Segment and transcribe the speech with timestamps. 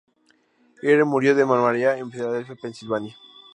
[0.81, 3.15] Eyre murió de malaria en Filadelfia, Pensilvania.